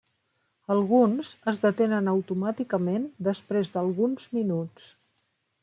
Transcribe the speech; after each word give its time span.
Alguns 0.75 1.33
es 1.51 1.59
detenen 1.65 2.09
automàticament 2.13 3.05
després 3.29 3.73
d'alguns 3.77 4.27
minuts. 4.41 4.93